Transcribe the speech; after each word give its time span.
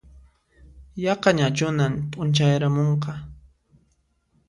Yaqañachunan 1.03 1.93
p'unchayaramunqa 2.11 3.13